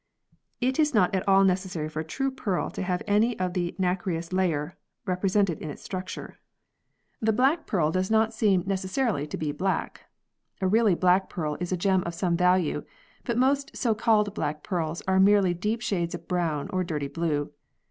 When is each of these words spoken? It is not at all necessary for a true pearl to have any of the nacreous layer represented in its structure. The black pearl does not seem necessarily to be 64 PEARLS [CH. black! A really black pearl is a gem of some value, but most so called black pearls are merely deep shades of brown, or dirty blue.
It 0.59 0.79
is 0.79 0.95
not 0.95 1.13
at 1.13 1.27
all 1.27 1.43
necessary 1.43 1.87
for 1.87 1.99
a 1.99 2.03
true 2.03 2.31
pearl 2.31 2.71
to 2.71 2.81
have 2.81 3.03
any 3.05 3.37
of 3.37 3.53
the 3.53 3.75
nacreous 3.77 4.33
layer 4.33 4.75
represented 5.05 5.59
in 5.59 5.69
its 5.69 5.83
structure. 5.83 6.39
The 7.21 7.31
black 7.31 7.67
pearl 7.67 7.91
does 7.91 8.09
not 8.09 8.33
seem 8.33 8.63
necessarily 8.65 9.27
to 9.27 9.37
be 9.37 9.49
64 9.49 9.53
PEARLS 9.53 9.57
[CH. 9.57 9.59
black! 9.59 10.01
A 10.61 10.67
really 10.67 10.95
black 10.95 11.29
pearl 11.29 11.55
is 11.59 11.71
a 11.71 11.77
gem 11.77 12.01
of 12.07 12.15
some 12.15 12.35
value, 12.35 12.83
but 13.25 13.37
most 13.37 13.77
so 13.77 13.93
called 13.93 14.33
black 14.33 14.63
pearls 14.63 15.03
are 15.07 15.19
merely 15.19 15.53
deep 15.53 15.81
shades 15.83 16.15
of 16.15 16.27
brown, 16.27 16.67
or 16.71 16.83
dirty 16.83 17.07
blue. 17.07 17.51